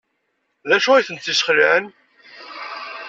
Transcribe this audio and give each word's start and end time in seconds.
D 0.67 0.71
acu 0.77 0.89
ay 0.93 1.03
ten-yesxelɛen? 1.07 1.85